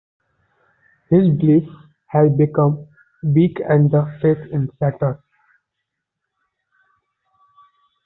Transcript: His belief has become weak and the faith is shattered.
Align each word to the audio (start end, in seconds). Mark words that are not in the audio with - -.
His 1.11 1.29
belief 1.37 1.69
has 2.07 2.31
become 2.35 2.87
weak 3.21 3.57
and 3.59 3.91
the 3.91 4.11
faith 4.19 4.39
is 4.51 4.67
shattered. 4.79 5.19